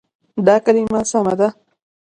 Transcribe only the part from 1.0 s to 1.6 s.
سمه ده.